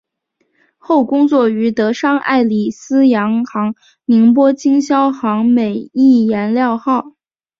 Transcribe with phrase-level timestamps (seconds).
[0.79, 7.13] 后工作于德商爱礼司洋行宁波经销行美益颜料号。